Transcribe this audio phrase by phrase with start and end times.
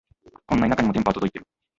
[0.47, 1.45] こんな田舎にも電波は届いてる